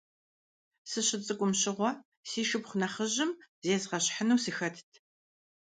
[0.89, 1.91] Сыщыцӏыкӏум щыгъуэ,
[2.29, 3.31] си шыпхъу нэхъыжьым
[3.65, 4.89] зезгъэщхьыну сыхэтт.